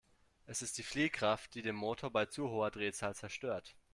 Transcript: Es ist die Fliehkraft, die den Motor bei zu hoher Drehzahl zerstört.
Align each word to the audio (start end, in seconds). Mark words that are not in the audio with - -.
Es 0.47 0.63
ist 0.63 0.79
die 0.79 0.83
Fliehkraft, 0.83 1.53
die 1.53 1.61
den 1.61 1.75
Motor 1.75 2.09
bei 2.09 2.25
zu 2.25 2.49
hoher 2.49 2.71
Drehzahl 2.71 3.13
zerstört. 3.13 3.75